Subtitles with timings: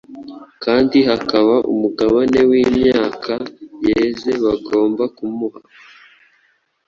[0.63, 3.33] kandi hakaba umugabane w'imyaka
[3.87, 5.59] yeze bagomba kumuha.